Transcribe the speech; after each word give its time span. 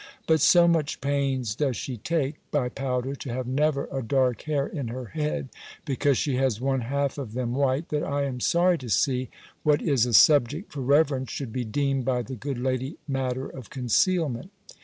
But 0.25 0.41
so 0.41 0.67
much 0.67 0.99
pains 0.99 1.53
does 1.53 1.77
she 1.77 1.95
take, 1.97 2.37
by 2.49 2.69
powder, 2.69 3.13
to 3.13 3.31
have 3.33 3.45
never 3.45 3.87
a 3.91 4.01
dark 4.01 4.41
hair 4.49 4.65
in 4.65 4.87
her 4.87 5.05
head, 5.05 5.49
because 5.85 6.17
she 6.17 6.37
has 6.37 6.59
one 6.59 6.81
half 6.81 7.19
of 7.19 7.33
them 7.35 7.53
white, 7.53 7.89
that 7.89 8.03
I 8.03 8.23
am 8.25 8.39
sorry 8.39 8.79
to 8.79 8.89
see, 8.89 9.29
what 9.61 9.79
is 9.79 10.07
a 10.07 10.13
subject 10.13 10.71
for 10.71 10.81
reverence, 10.81 11.29
should 11.29 11.53
be 11.53 11.65
deemed, 11.65 12.03
by 12.03 12.23
the 12.23 12.35
good 12.35 12.57
lady, 12.57 12.97
matter 13.07 13.47
of 13.47 13.69
concealment. 13.69 14.49